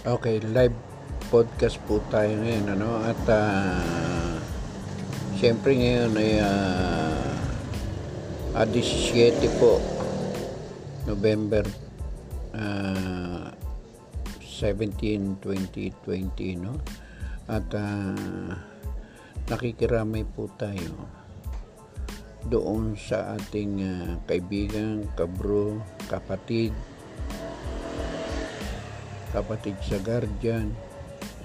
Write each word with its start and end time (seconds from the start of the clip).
Okay, 0.00 0.40
live 0.56 0.72
podcast 1.28 1.76
po 1.84 2.00
tayo 2.08 2.32
ngayon 2.40 2.72
ano? 2.72 3.04
At 3.04 3.20
uh, 3.28 4.40
syempre 5.36 5.76
ngayon 5.76 6.16
ay 6.16 6.40
uh, 6.40 7.36
uh, 8.56 8.64
17 8.64 9.44
po 9.60 9.76
November 11.04 11.68
uh, 12.56 13.52
17, 14.40 15.36
2020 15.44 16.64
no? 16.64 16.80
At 17.44 17.68
uh, 17.76 18.56
nakikiramay 19.52 20.24
po 20.32 20.48
tayo 20.56 20.96
doon 22.48 22.96
sa 22.96 23.36
ating 23.36 23.84
uh, 23.84 24.16
kaibigan, 24.24 25.04
kabro, 25.12 25.76
kapatid 26.08 26.72
kapatid 29.30 29.78
sa 29.82 29.98
guardian 30.02 30.74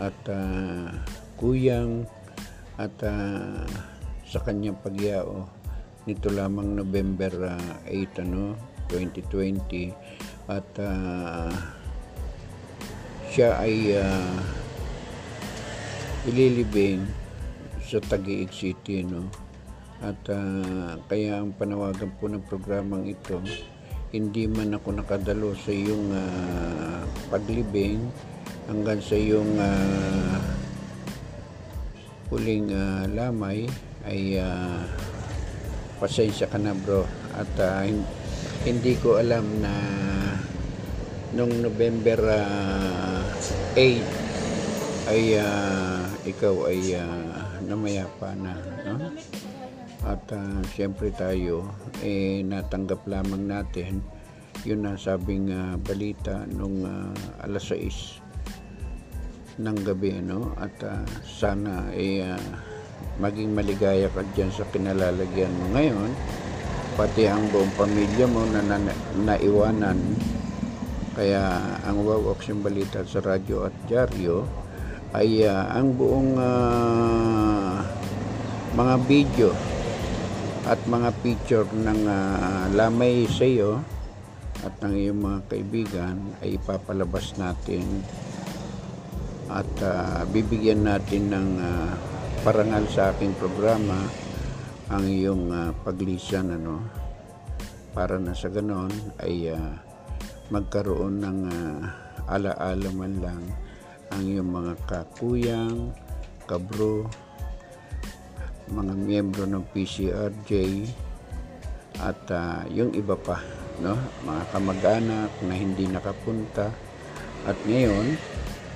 at 0.01 0.17
uh, 0.27 0.89
kuyang 1.39 2.03
at 2.75 2.93
uh, 3.05 3.63
sa 4.27 4.39
kanyang 4.43 4.75
pagyao 4.81 5.47
nito 6.05 6.29
lamang 6.29 6.75
November 6.75 7.55
uh, 7.55 7.73
8 7.87 8.25
ano 8.25 8.57
2020 8.89 10.51
at 10.51 10.69
uh, 10.77 11.53
siya 13.31 13.57
ay 13.57 13.97
uh, 13.97 14.37
ililibing 16.29 17.05
sa 17.81 18.01
Taguig 18.01 18.49
City 18.49 19.05
no? 19.05 19.29
At 20.03 20.19
uh, 20.27 20.99
kaya 21.07 21.39
ang 21.39 21.55
panawagan 21.55 22.11
po 22.19 22.27
ng 22.27 22.43
programang 22.45 23.07
ito 23.09 23.39
hindi 24.13 24.45
man 24.45 24.77
ako 24.77 25.01
nakadalo 25.01 25.57
sa 25.57 25.71
iyong 25.73 26.07
uh, 26.13 27.01
paglibing 27.33 28.05
hanggang 28.69 29.01
sa 29.01 29.17
iyong 29.17 29.57
uh, 29.57 30.37
huling 32.29 32.69
uh, 32.73 33.05
lamay 33.09 33.65
ay 34.05 34.37
uh, 34.37 34.85
pasensya 35.97 36.49
ka 36.49 36.61
na 36.61 36.77
bro 36.77 37.05
at 37.33 37.49
uh, 37.57 37.81
hindi 38.65 38.93
ko 39.01 39.21
alam 39.21 39.45
na 39.61 39.73
nung 41.33 41.51
November 41.61 42.19
uh, 42.29 43.21
8 43.77 44.25
ay 45.05 45.37
uh, 45.37 46.01
ikaw 46.25 46.65
ay 46.69 46.97
uh, 46.97 47.61
namayapa 47.65 48.33
na 48.37 48.53
no? 48.89 49.13
At 50.05 50.21
uh, 50.31 50.61
siyempre 50.69 51.09
tayo 51.13 51.65
eh 52.05 52.45
natanggap 52.45 53.01
lamang 53.09 53.49
natin 53.49 54.05
yun 54.63 54.85
na 54.85 54.95
sabing 54.95 55.49
uh, 55.49 55.75
balita 55.81 56.45
nung 56.53 56.85
uh, 56.85 57.13
alas 57.45 57.69
6 57.69 58.25
ng 59.59 59.77
gabi 59.87 60.19
no? 60.19 60.51
At 60.59 60.75
uh, 60.83 61.03
sana 61.23 61.91
eh 61.95 62.23
uh, 62.23 62.39
maging 63.19 63.55
maligaya 63.55 64.11
ka 64.11 64.23
dyan 64.35 64.51
sa 64.51 64.67
kinalalagyan 64.71 65.51
mo 65.55 65.65
ngayon. 65.75 66.11
Pati 66.95 67.27
ang 67.27 67.51
buong 67.51 67.75
pamilya 67.75 68.23
mo 68.27 68.47
na, 68.47 68.63
na 68.63 68.79
naiwanan. 69.19 69.99
Kaya 71.15 71.59
ang 71.87 72.03
wow 72.03 72.31
action 72.31 72.59
balita 72.59 73.03
sa 73.07 73.23
radyo 73.23 73.67
at 73.67 73.75
dyaryo 73.87 74.43
ay 75.15 75.47
uh, 75.47 75.71
ang 75.71 75.95
buong 75.95 76.35
uh, 76.35 77.79
mga 78.75 78.95
video 79.07 79.74
at 80.65 80.81
mga 80.89 81.09
picture 81.21 81.69
ng 81.69 82.01
uh, 82.09 82.65
lamay 82.73 83.29
sa 83.29 83.45
iyo 83.45 83.85
at 84.65 84.73
ng 84.81 84.97
iyong 84.97 85.21
mga 85.21 85.39
kaibigan 85.45 86.17
ay 86.41 86.57
ipapalabas 86.57 87.37
natin 87.37 87.85
at 89.53 89.69
uh, 89.85 90.25
bibigyan 90.33 90.81
natin 90.81 91.29
ng 91.29 91.49
uh, 91.61 91.93
parangal 92.41 92.81
sa 92.89 93.13
aking 93.13 93.37
programa 93.37 94.09
ang 94.89 95.05
iyong 95.05 95.53
uh, 95.53 95.69
paglisan 95.85 96.49
ano 96.49 96.81
para 97.93 98.17
na 98.17 98.33
sa 98.33 98.49
ganon 98.49 98.89
ay 99.21 99.53
uh, 99.53 99.77
magkaroon 100.49 101.21
ng 101.21 101.39
uh, 101.45 101.77
alaala 102.25 102.89
man 102.89 103.13
lang 103.21 103.43
ang 104.09 104.23
iyong 104.25 104.49
mga 104.49 104.73
kakuyang 104.89 105.93
kabro 106.49 107.05
mga 108.71 108.93
miyembro 108.97 109.43
ng 109.45 109.63
PCRJ 109.73 110.51
at 112.01 112.21
uh, 112.33 112.65
yung 112.73 112.91
iba 112.97 113.15
pa 113.15 113.39
no? 113.79 113.95
Mga 114.23 114.43
kamag-anak 114.51 115.31
na 115.43 115.53
hindi 115.55 115.85
nakapunta. 115.87 116.71
At 117.45 117.57
ngayon 117.67 118.17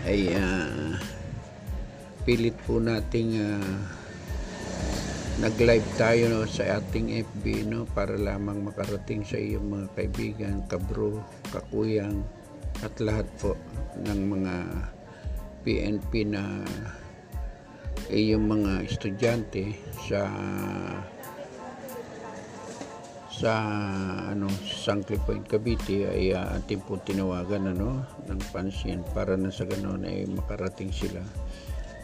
ay 0.06 0.36
uh, 0.36 0.96
pilit 2.24 2.56
po 2.64 2.78
nating 2.78 3.40
uh, 3.40 3.78
nag-live 5.40 5.88
tayo 5.96 6.24
no, 6.30 6.42
sa 6.46 6.80
ating 6.80 7.24
FB 7.24 7.68
no? 7.68 7.88
Para 7.90 8.16
lamang 8.20 8.62
makarating 8.64 9.24
sa 9.24 9.40
iyong 9.40 9.68
mga 9.68 9.88
kaibigan, 9.96 10.56
kabro, 10.68 11.24
kakuyang 11.52 12.22
at 12.80 12.94
lahat 13.04 13.28
po 13.42 13.60
ng 14.00 14.20
mga 14.40 14.56
PNP 15.68 16.32
na 16.32 16.64
eh, 18.09 18.34
yung 18.34 18.50
mga 18.50 18.90
estudyante 18.90 19.78
sa 20.09 20.25
sa 23.30 23.53
ano 24.36 24.52
Sangkli 24.66 25.16
Point 25.24 25.47
Cavite 25.47 26.09
ay 26.12 26.36
uh, 26.36 26.59
ating 26.59 26.84
po 26.84 27.00
tinawagan 27.00 27.72
ano 27.72 28.03
ng 28.28 28.42
pansin 28.52 29.00
para 29.16 29.40
na 29.40 29.53
sa 29.53 29.64
ganon 29.64 30.03
ay 30.03 30.28
makarating 30.28 30.92
sila 30.92 31.24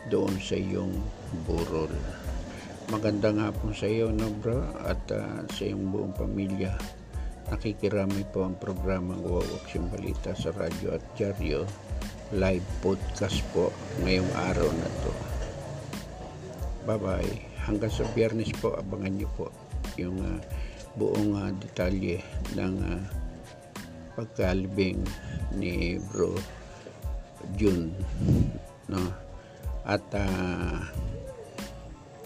doon 0.07 0.31
sa 0.39 0.55
iyong 0.55 0.93
burol. 1.43 1.91
Magandang 2.93 3.41
hapon 3.41 3.73
sa 3.73 3.89
iyo 3.89 4.13
no 4.13 4.29
bro? 4.39 4.61
At 4.85 5.01
uh, 5.11 5.43
sa 5.49 5.65
iyong 5.65 5.89
buong 5.89 6.13
pamilya. 6.13 6.71
Nakikiramay 7.49 8.29
po 8.29 8.45
ang 8.45 8.55
programang 8.61 9.25
Wow 9.25 9.43
Action 9.59 9.89
Balita 9.89 10.37
sa 10.37 10.53
radyo 10.53 10.95
at 10.95 11.03
dyaryo. 11.17 11.65
Live 12.31 12.65
podcast 12.79 13.41
po 13.51 13.73
ngayong 14.05 14.29
araw 14.33 14.69
na 14.69 14.89
to 15.03 15.24
bye 16.85 17.01
bye 17.01 17.33
hanggang 17.65 17.89
sa 17.89 18.05
biyernes 18.13 18.53
po 18.61 18.77
abangan 18.77 19.13
niyo 19.17 19.29
po 19.33 19.49
yung 19.97 20.17
uh, 20.21 20.39
buong 20.95 21.33
uh, 21.33 21.51
detalye 21.57 22.21
ng 22.53 22.73
uh, 22.79 23.01
pagkalibing 24.15 25.01
ni 25.57 25.99
bro 26.13 26.37
June 27.57 27.91
no? 28.89 29.01
At 29.85 30.01
uh, 30.17 30.81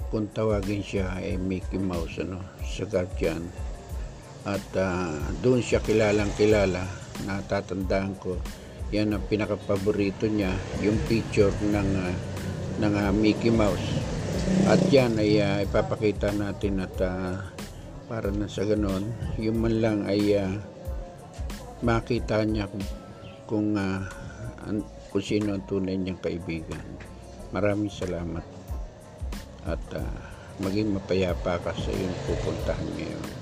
kung 0.09 0.31
tawagin 0.31 0.81
siya 0.81 1.19
ay 1.19 1.35
Mickey 1.35 1.77
Mouse 1.77 2.23
ano 2.23 2.39
sa 2.63 2.87
Guardian. 2.87 3.43
At 4.47 4.63
uh, 4.79 5.19
doon 5.43 5.59
siya 5.59 5.83
kilalang 5.83 6.31
kilala. 6.39 6.87
Natatandaan 7.27 8.15
ko 8.17 8.39
yan 8.89 9.13
ang 9.13 9.21
pinaka-paborito 9.29 10.25
niya 10.25 10.49
yung 10.81 10.97
picture 11.05 11.53
ng 11.61 11.89
uh, 11.93 12.15
ng 12.79 12.93
uh, 12.95 13.11
Mickey 13.13 13.51
Mouse 13.51 13.98
at 14.69 14.81
yan 14.93 15.17
ay 15.17 15.41
uh, 15.41 15.65
ipapakita 15.65 16.29
natin 16.33 16.83
at 16.83 16.95
uh, 17.01 17.41
para 18.09 18.29
na 18.33 18.49
sa 18.49 18.65
ganon 18.65 19.05
yung 19.37 19.61
man 19.61 19.75
lang 19.81 19.99
ay 20.05 20.37
uh, 20.37 20.53
makita 21.81 22.43
niya 22.43 22.67
kung, 22.67 22.85
kung, 23.47 23.67
uh, 23.79 24.03
an, 24.67 24.83
kung 25.09 25.23
sino 25.23 25.55
ang 25.55 25.63
tunay 25.63 25.95
niyang 25.95 26.19
kaibigan. 26.19 26.83
Maraming 27.55 27.89
salamat. 27.89 28.43
At 29.63 29.83
uh, 29.95 30.17
maging 30.59 30.91
mapayapa 30.91 31.63
ka 31.63 31.71
sa 31.71 31.91
iyong 31.95 32.17
pupuntahan 32.27 32.89
ngayon 32.99 33.39